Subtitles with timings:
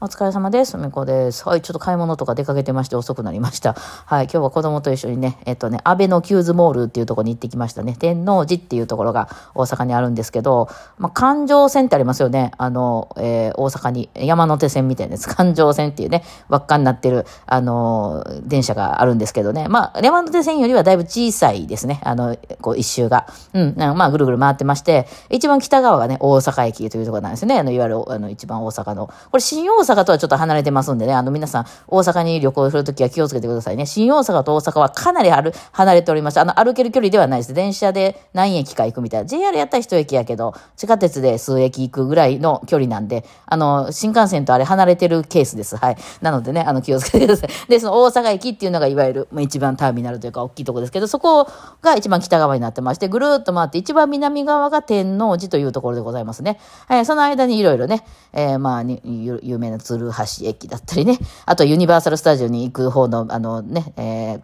[0.00, 0.76] お疲れ様です。
[0.76, 1.48] みこです。
[1.48, 3.72] はい、ちょっと買い物とか出かけてまして遅くなりました。
[3.72, 7.96] はい、今日は子供と一緒にね、えっとね、安倍のキューズモールっていうところに行ってきましたね。
[7.98, 10.68] 天王寺っていうところが大阪にあるんですけど、
[10.98, 12.52] まあ、環状線ってありますよね。
[12.58, 19.66] あの、えー大阪に山手線みたいなやつ、 環状線っていうね、輪っかになってる、あの、電車があるんですけどね。
[19.66, 22.00] まあ、山手線よりはだいぶ小さいですね。
[22.04, 23.26] あの、こう一周が。
[23.52, 27.58] うん、まあ、ぐるぐる回ってまして、一番北側がね、大阪駅というところなんですね。
[27.58, 29.08] あの、いわゆる、あの、一番大阪の。
[29.08, 33.86] これ、新大阪阪とはちょっと離れてますんでね、あの、皆さん、大阪に旅行するときは気をつけてくださいね。
[33.86, 37.54] 新大阪と大阪はかなりある離れておりまして、あの、歩ける距離ではないです。
[37.54, 39.26] 電車で何駅か行くみたいな。
[39.26, 45.76] JR やったら一駅やけど、地下鉄で数駅行くぐらいの距離なんで、あの、新幹線とあれ離れてるケースです。
[45.76, 45.96] はい。
[46.20, 47.50] なのでね、あの、気をつけてください。
[47.68, 51.48] で、その大阪駅っていうのがいわゆる、まあ、一番ターミナルというか大きいとこですけど、そこ
[51.82, 56.58] が一番北側になってまして、ぐるっと回って、一番南側が天王寺というところでございますね。
[56.86, 57.06] はい。
[57.06, 64.42] その間にいろいろね、えーまあに、有名な鶴橋駅だったりね、あとユニバーサルスタジオに行く方の、あのね、えー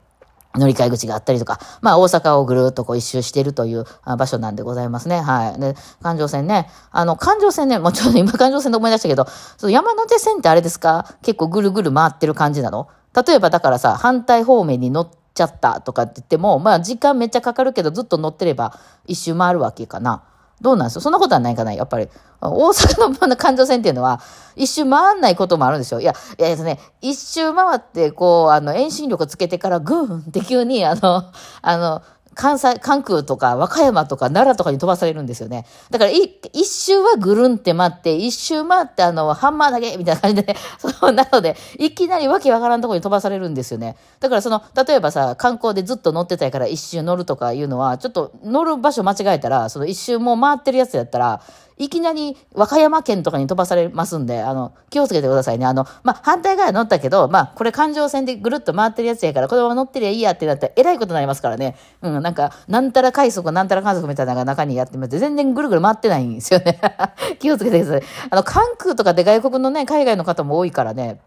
[0.57, 3.85] 乗り換え口があったりとか、まあ大阪をぐるっとこう一周しているという
[4.17, 5.21] 場所なんでございますね。
[5.21, 5.61] はい。
[5.61, 6.71] で、環状線ね。
[6.93, 11.07] あの、環状線ね、もうちょっと今 環状線で思い出したけど、その山手線ってあれですか？
[11.23, 12.87] 結構ぐるぐる回ってる感じなの？
[13.27, 20.23] 例えばだからさ、反対方面に乗っちゃったとかって言っても、まあ時間めっちゃかかるけどずっと乗ってれば一周回るわけかな。
[20.61, 21.01] どうなんですよ？
[21.03, 22.09] そんなことはないかないやっぱり。
[22.41, 24.21] 大阪の環状線っていうのは、
[24.55, 26.01] 一周回んないこともあるんですよ。
[26.01, 31.25] いや、いやですね、一周回って、こう、あの、遠心力つけてから、ぐーんって急に、あの、
[31.63, 32.03] あの、
[32.35, 35.67] 関西、関空とか和歌山とか奈良とかに飛ばされるんですよね。
[35.91, 43.97] だから、一周はぐるんって待って、一周回って、あの、ハンマー投げみたいな感じで、ね、 そう、なので、いきなりわけわからんとこに飛ばされるんですよね。
[44.21, 51.41] だから、その、例えばさ、観光でずっと乗ってたから一周乗るとかいうのは、ちょっと乗る場所間違えたら、その一周もう回ってるやつやったら、
[51.77, 55.67] いきなり和歌山県とかに飛ばされますんで、あの、気をつけてくださいね。
[55.67, 61.77] あの、まあ、反対側乗ったけど、まあ、これ環状線でぐるっと回ってるやつやから、このまま乗ってりゃいいやってなったら、えらいことになりますからね。
[62.03, 66.81] うん、なんか、なんたら快速、なんたら観測みたいなのが中にやってみて、全然ぐるぐる回ってないんですよね。
[67.41, 68.03] 気をつけてください。
[68.31, 71.19] あの、関空とかで外国のね、海外の方も多いからね、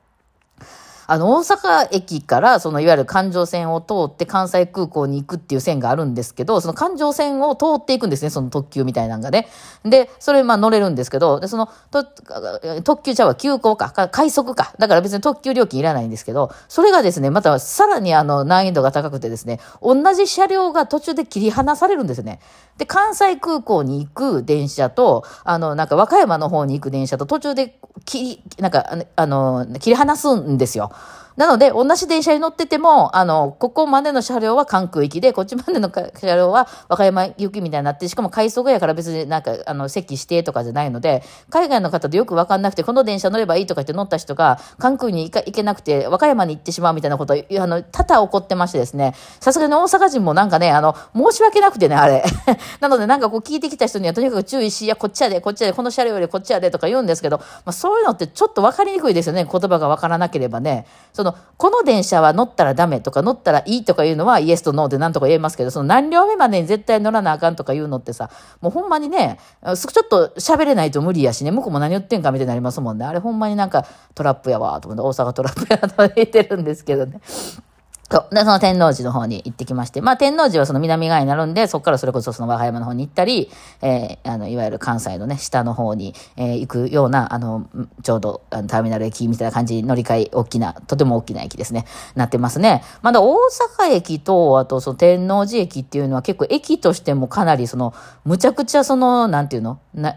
[1.09, 9.47] あの、大阪駅から、その、いわゆる環状線を通って関西空港に行くっていう線があるんですけど、その環状線を通っていくんですね、その特急みたいなのがね。
[9.85, 11.69] で、それ、まあ乗れるんですけど、で、その、
[12.83, 14.73] 特急ちゃうわ、急行か、か快速か。
[14.79, 22.41] だから別に特急料金いらないんですけど、それがですね、またさらにあの、難易度が高くてですね、同じ車両が途中で切り離されるんですね。
[22.77, 30.91] で、関西空港に行く電車と、あの、なんか和歌山の方に行く電車と途中で切り、なんか、あの、切り離すんですよ。
[31.37, 47.37] なので、同じ電車に乗ってても、あの、ここまでの車両は関空行きで、こっちまでの車両は和歌山行きみたいになって、しかも快速やから別になんか、あの、席指定とかじゃないので、海外の方でよくわかんなくて、この電車乗ればいいとか言って乗った人が、関空に行か行けなくて、和歌山に行ってしまうみたいなこと、あ
[47.67, 52.23] の、多々起こってましてですね、さすがに大阪人もなんかね、あの、申し訳なくてね、あれ。
[52.81, 60.87] なので、なんかこう聞いてきた人にはとにかく注意し、いや、こっちやで、こっちやで、この車両よりこっちやでとか言うんですけど、まあそういうのってちょっとわかりにくいですよね、言葉がわからなければね。
[61.13, 68.29] その、この電車は乗ったらダメとか乗ったらいいとかいうのはイエスとノーで何とか言えますけど、その何両目までに絶対乗らなあかんとかいうのってさ、
[68.61, 73.05] もうほんまにね、ちょっと喋れないと無理やしね、向こうも何言ってんかみたいになりますもんね。
[73.05, 77.21] あれほんまになんかトラップやわ、と思って、大阪トラップやと言ってるんですけどね。
[78.09, 78.25] そ。
[78.31, 80.01] で、その天王寺の方に行ってきまして。
[80.01, 83.49] まあ、天王寺はその南側になるんで、そこからそれこそその和歌山の方に行ったり、
[83.81, 87.67] えー、あの、いわゆる関西のね、下の方に、えー、行くような、あの、
[88.03, 91.85] ちょうど、あのターミナル駅みたいな感じに乗り換え、大きな、とても大きな駅ですね。
[92.15, 92.83] なってますね。
[93.01, 93.35] まだ大
[93.79, 97.93] 阪駅と、あとその天王寺駅っていうのは結構駅としてもかなりその、
[98.23, 99.79] むちゃくちゃその、なんていうの？
[99.93, 100.15] な、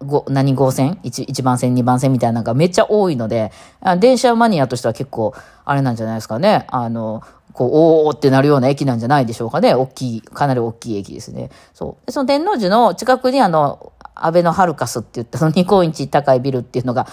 [0.00, 3.52] ご何号線？1, 1番線、2番線みたいなのがめっちゃ多いので、
[3.98, 5.34] 電車マニアとしては結構、
[5.64, 6.66] あれなんじゃないですかね。
[6.68, 7.22] あの、
[7.52, 7.70] こう、
[8.08, 9.74] おーってなるような駅なんじゃないでしょうかね。
[9.74, 11.50] 大きい、かなり大きい駅ですね。
[11.74, 12.12] そう。
[12.12, 17.06] その天王寺の近くにあの、安倍のハルカスって言ったの 2個インチ高いビルっていうのが、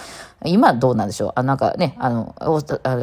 [0.44, 1.32] 今どうなんでしょう？
[1.34, 2.34] あなんかね、あの、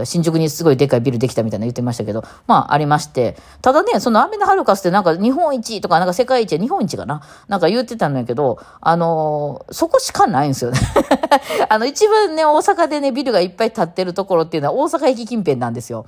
[0.06, 7.22] 新宿にすごいでかいビルできたみたいな言ってましたけど、まあありまして、ただね、その安倍のハルカスってなんか日本一とかなんか世界一、日本一かな？
[7.48, 10.80] なんか言ってたんだけど、あのそこしかないんですよね。
[11.70, 16.06] あの、一番ね、大阪でね、ビルがいっぱい建ってるところっていうのは大阪駅近辺なんですよ。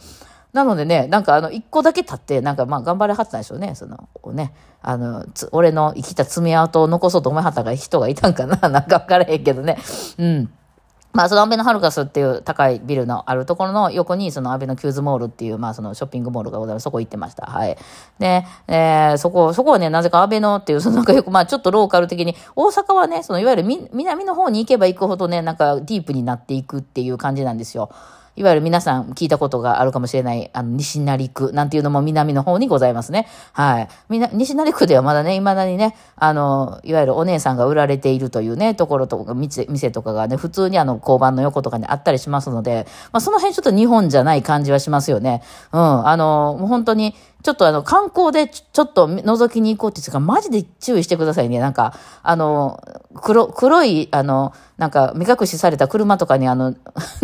[0.57, 3.75] なのでね、なんかあの、一個だけ立って、なんかまあ頑張れはったんでしょうね。
[3.75, 9.77] その、ね、あの、俺の生きた爪痕を残そうと思いはったが人がいたんかな なんかわからへんけどね。
[10.17, 10.49] うん。
[11.13, 16.83] まあ、そのアベノハルカスっていう高いビルのあるところの横に、そのアベノキューズモールっていう、まあ、そのショッピングモールがございます。
[16.83, 17.45] そこ行ってました。
[17.45, 17.77] はい。
[18.17, 23.63] で、えー、そこ、そこはね、なぜかアベノっていう、そのなんかよく、まあ、ちょっとローカル的に、大阪はね、そのいわゆる
[23.93, 27.89] 南の方に行けば行くほどね、なんかディープになっていくっていう感じなんですよ。
[28.37, 33.27] いわゆる皆さん聞いたことがあるかもしれない、あの、西成区なんていうのも南の方にございますね。
[33.51, 33.87] はい。
[34.09, 45.41] みな、西成区ではまだね、未だにね、あの、いわゆるお姉さんが売られているというね、ところとか、店、店とかがね、普通にあの、交番の横とかにあったりしますので、まあ、その辺ちょっと日本じゃない感じはしますよね。
[45.71, 46.07] うん。
[46.07, 51.59] あの、もう本当に、ちょっとあの、観光でちょっと覗きに行こうって言うか、マジで注意してくださいね。
[51.59, 51.93] なんか、
[52.23, 52.81] あの、
[53.15, 56.75] 黒、黒い、あの、なんか、目隠しされた車とかにあの、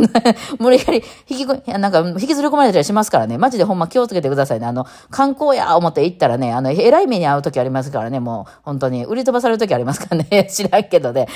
[0.60, 3.38] 無理やり引き、なんか、引きずり込まれたりしますからね。
[3.38, 4.66] マジでほんま気をつけてくださいね。
[4.66, 10.46] あの、観光や思って行ったらね、あの、えらい目に遭う時ありますからね、もう、本当に、売り飛ばされる時ありますからね。
[10.50, 11.28] 知らんけどね。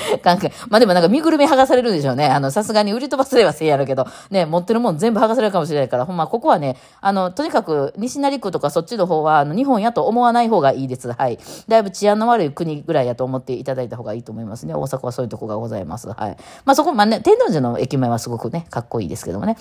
[0.69, 2.27] まあでもなんか身ぐるみ剥がされるでしょうね。
[2.27, 11.11] あの、さすがに売り飛ばせればせいやるけど、ね、持ってるもん全部剥がされるかもしれないから、ほんま、ここはね、あの、とにかく、西成区とかそっちの方は、あの、日本やと思わない方がいいです。
[11.11, 11.39] はい。
[11.67, 14.73] だいぶ治安の悪い国ぐらいやと思っていただいた方がいいと思いますね。
[14.73, 16.07] 大阪はそういうとこがございます。
[16.09, 16.37] はい。
[16.65, 19.57] まあそこ、まあね、天王寺の駅前はすごくね、かっこいいですけどもね。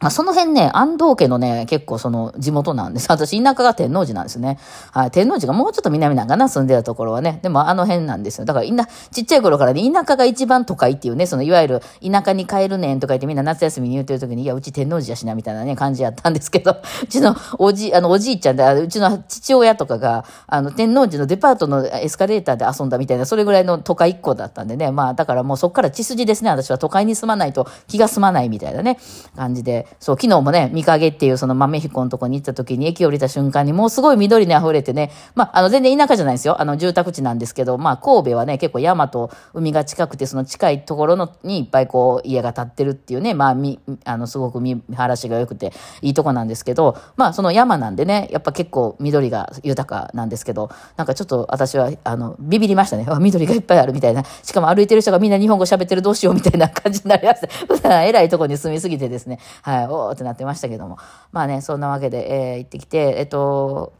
[0.00, 3.08] まあ、その辺ね、安藤家のね、結構その地元なんです。
[3.10, 4.58] 私、田舎が天王寺なんですね。
[4.92, 5.10] はい。
[5.10, 7.40] 天王寺がもうちょっと南なんかな、住んでたところはね。
[7.42, 8.44] でもあの辺なんですよ。
[8.44, 24.92] だから、いな、ちっちゃい頃からね、田舎が一番都会っていうね、その、いわゆる、田舎に帰るねんとか言ってみんな夏休みに言ってる時に、いや、うち天王寺やしな、みたいなね、感じやったんですけど、 うちのおじ、あの、おじいちゃんで、うちの父親とかが、あの、天王寺のデパートのエスカレーターで遊んだみたいな、それぐらいの都会一個だったんでね。
[24.92, 26.50] まあ、だからもうそっから血筋ですね。
[26.50, 28.98] 私は都会に住まないと気が済まないみたいなね、
[29.34, 29.87] 感じで。
[30.00, 36.60] そう、昨日もね、見かけっていうその豆彦のとこに行った時に駅降りた瞬間にもうすごい緑に溢れてね、まあ、あの全然田舎じゃないですよ。
[36.60, 53.06] あの住宅地なんですけど、まあ神戸はね、結構山と海が近くてその近いところのにいっぱいこう家が建ってるっていうね、まあみ、あのすごく見晴らしが良くていいとこなんですけど、まあその山なんでね、やっぱ結構緑が豊かなんですけど、なんかちょっと私はあのビビりましたね。
[53.20, 54.24] 緑がいっぱいあるみたいな。
[54.42, 57.48] しかも歩いてる人がみんな日本語喋ってるどうしようみたいな感じになりました。
[57.66, 60.98] 普段偉いとこに住みすぎてですね、はい、おーってなってましたけども。
[61.32, 63.92] まあね、そんなわけで、えー、行ってきて、えっと、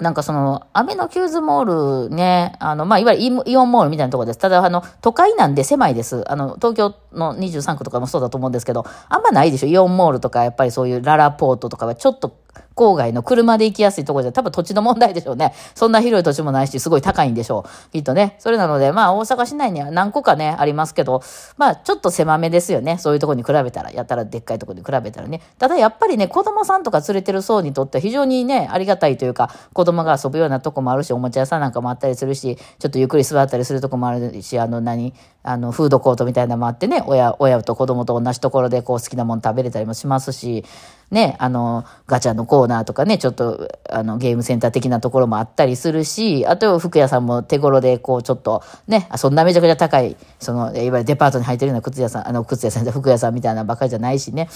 [0.00, 4.38] なんかその、アメノキューズモールね、あの、まあ、いわゆるイオンモールみたいなところです。
[4.38, 6.22] ただ、あの、都会なんで狭いです。
[6.30, 9.68] あの、東京の23区とかもそうだと思うんですけど、あんまないでしょ。
[9.68, 12.36] イオンモールとか、やっぱりそういうララポートとかはちょっと
[12.74, 15.54] 郊外の車で行きやすいところじゃ、多分土地の問題でしょうね。
[15.74, 17.92] そんな広い土地もないし、すごい高いんでしょう。
[17.92, 18.36] きっとね。
[18.38, 21.22] それなので、まあ大阪市内には何個かね、ありますけど、
[21.56, 22.98] まあちょっと狭めですよね。
[22.98, 25.40] そういうとこに比べたら、やったらでっかいとこに比べたらね。
[25.58, 40.64] ただやっぱりね、子供さんとか連れてる層にとっては非常にね、ありがたいというか、子供が遊ぶようなとこもあるし、おもちゃ屋さんなんかもあったりするし、ちょっとゆっくり座ったりするとこもあるし、あの何、あの、フードコートみたいなのもあってね、親、親と子供と同じところでこう好きなもの食べれたりもしますし、
[41.10, 54.48] ね、あの、ガチャのコーナーとかね、ちょっと、あの、ゲームセンター的なところもあったりするし、あと、服屋さんも手頃で、こう、ちょっと、ね、そんなめちゃくちゃ高い、その、いわゆるデパートに入ってるような靴屋さん、あの、靴屋さん、服屋さんみたいなばっかりじゃないしね、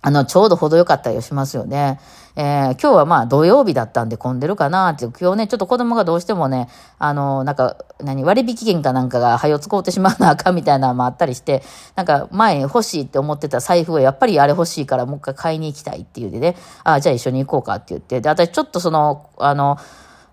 [0.00, 2.00] あの、ちょうど程よかったりしますよね。
[2.40, 6.68] えー、今日はまあ土曜日だったんで混んでるかなって、今日ね、ちょっと子供がどうしてもね、
[7.00, 11.64] あの、なんか、何、割引券かなんかが、はよ使うてしまうなあかんみたいなのもあったりして、
[11.96, 16.54] なんか前欲しいって思ってた財布はやっぱりあれ欲しいからもう一回買いに行きたいっていうでね、
[16.84, 19.76] ああ、じゃあ一緒に行こうかって言って、で、私ちょっとその、あの、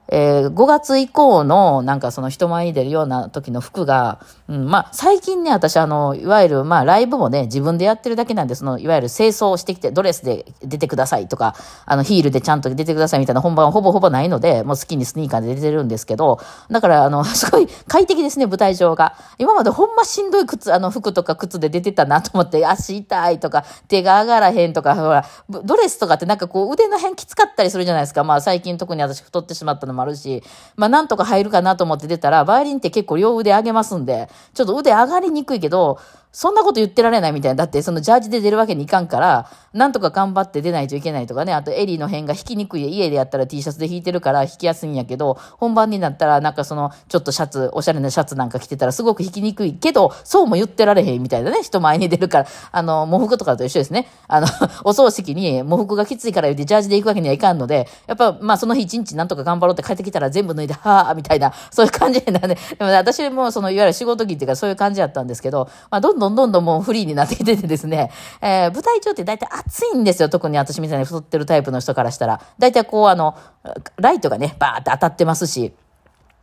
[0.07, 19.15] えー、5月以降の、なんかその人前に出るような時の服が、うん、まあ、最近ね、私あの、いわゆる、まあ、ライブもね、自分でやってるだけなんで、その、いわゆる清掃してきて、ドレスで出てくださいとか、あの、ヒールでちゃんと出てくださいみたいな本番はほぼほぼないので、もう好きにスニーカーで出てるんですけど、だから、あの、 すごい快適ですね、舞台上が。
[19.39, 28.23] 今までほんましんどい靴、あの、服とか靴で出てたなと思って、足痛いとか、手が上がらへんとか、ほら、ドレスとかってなんかこう、腕の辺きつかったりするじゃないですか。
[28.23, 30.43] まあ、最近特に私太ってしまったのもあるし、
[30.75, 35.99] まあなんとか入るかなと思って出たら、バイオリンって結構両腕上げますんで、ちょっと腕上がりにくいけど、
[36.35, 37.55] そんなこと言ってられないみたいな。
[37.55, 41.53] だって、そのジャージで出るわけにいかんから、なんとか頑張って出ないといけないとかね。
[41.53, 42.83] あと、エリーの辺が引きにくい。
[42.89, 51.63] 家でやったら T シャツで引いてるから引きやすいんやけど、本番になったら、なんかその、ちょっとシャツ、おしゃれなシャツなんか着てたらすごく引きにくいけど、そうも言ってられへんみたいなね。
[51.63, 52.47] 人前に出るから。
[52.73, 54.09] あの、喪服とかと一緒ですね。
[54.27, 54.47] あの、
[54.83, 68.09] お葬式に喪服がきついから言ってジャージで行くわけにはいかんので、やっぱ、まあその日一日なんとか頑張ろうって帰ってきたら全部脱いで、はぁ、みたいな、そういう感じなんで、でも、ね、私もその、いわゆる仕事着っていうかそういう感じやったんですけど、まあどんどんどんどんもうフリーになってきててですね、
[68.41, 70.29] えー、舞台上って大体暑いんですよ。
[70.29, 72.41] 特に私みたいに太ってるタイプの人からしたら。
[72.57, 73.37] 大体こうあの、
[73.97, 75.73] ライトがね、バーって当たってますし、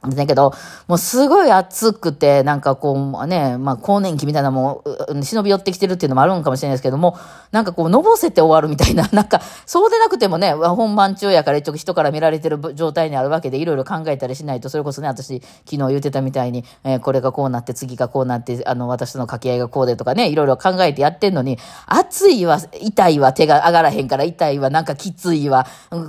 [0.09, 0.53] だけど、
[0.89, 7.17] もうすごい暑くて、なんかこうね、まあ更年期みたいなもう、忍び寄ってきてるっていうのもあるんかもしれないですけども、
[7.53, 25.67] なんかこう、のぼせて終わるみたいな、 なんか、そうでなくてもね、本番中やから一応人から見られてる状態にあるわけで、いろいろ考えたりしないと、それこそね、私、昨日言ってたみたいに、えー、これがこうなって、次がこうなって、あの、私との掛け合いがこうでとかね、いろいろ考えてやってんのに、暑いわ、痛いわ、手が上がらへんから痛いわ、なんかきついわ、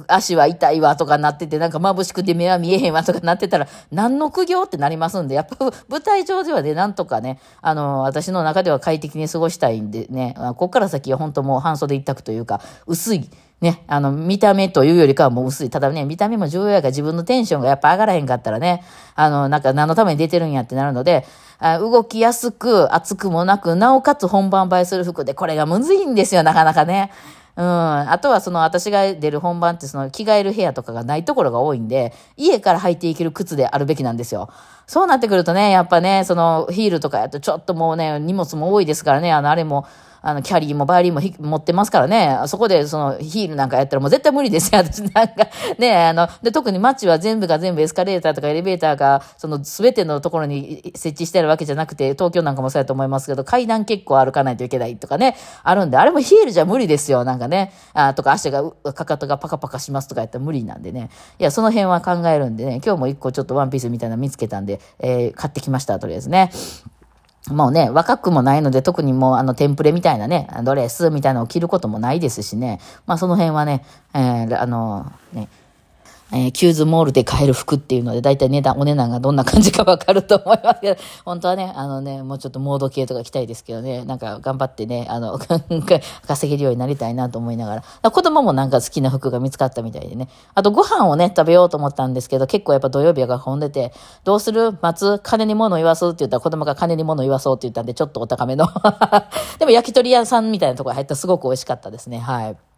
[0.08, 13.30] 足は痛いわとかなってて、なんか眩しくて目は見えへんわとかなってたら、何の苦行ってなりますんで、やっぱ舞台上ではね、なんとかね、あの、私の中では快適に過ごしたいんでね、ここから先は本当もう半袖一択というか、薄い、
[13.62, 15.70] ね、あの、見た目というよりかはもう薄い。
[15.70, 18.84] ただね、見た目も重要やから自分のテンションがやっぱ上がらへんかったらね、
[19.16, 21.26] あの、なんか何のために出てるんやってなるので、
[21.60, 27.12] あ動きやすく、熱くもなく、なおかつ本番映えする服で、これがむずいんですよ、なかなかね。
[27.56, 27.66] うん。
[27.66, 34.50] あとはその私が出る本番ってその着替える部屋とかがないところが多いんで、家から履いていける靴であるべきなんですよ。
[34.88, 39.86] そうなってくるとね、やっぱね、そのヒールとかやとちょっともうね、荷物も多いですからね、あの、あれも、
[40.26, 45.50] あの、キャリーもバイオリンも持ってますからね、そこでそのヒールなんかやったらもう絶対無理ですよ、 私なんか。
[45.78, 57.74] ね、あの、で、特に街は全部が全部エスカレーターとかエレベーターが、その全てのところに設置してあるわけじゃなくて、東京なんかもそうやと思いますけど、階段結構歩かないといけないとかね、あるんで、あれもヒールじゃ無理ですよ、なんかね。
[57.94, 61.10] あとか足が、かかとがパカパカしますとかやったら無理なんでね。
[61.38, 66.50] いや、その辺は考えるんでね、今日も一個ちょっとワンピースみたいなの見つけたんで、えー、買ってきました、とりあえずね。
[67.50, 72.80] もうね、若くもないので、特にもうあのテンプレみたいなね、ドレスみたいなのを着ることもないですしね。
[73.06, 73.84] まあその辺はね、
[74.14, 75.50] えー、あの、ね、
[76.36, 85.38] えー、キューズモールで買える服っていうので、だいたい値段、お値段がどんな感じかわかると思いますけど、本当はね、あのね、もうちょっとモード系とか着たいですけどね、なんか頑張ってね、あの、
[86.28, 88.12] 稼げるようになりたいなと思いながら。
[88.12, 90.28] 子供もなんか好きな服が見つかったみたいでね。
[90.56, 94.76] あとご飯をね、食べようと思ったんですけど、結構やっぱ土曜日が混んでて、どうする？
[94.82, 95.20] 待つ？
[95.22, 96.06] 金に物言わす？
[96.08, 98.68] って言ったら子供が金に物言わそうって言ったんで、ちょっとお高めの。
[99.60, 102.20] でも焼き鳥屋さんみたいなところ入ったらすごく美味しかったですね。
[102.20, 102.73] はい。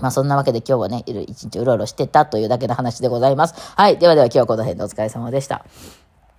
[0.00, 3.54] まあそんなわけで今日はね、一日うろうろしてたというだけの話でございます。
[3.76, 3.98] はい。
[3.98, 5.64] ではでは今日はこの辺でお疲れ様でした。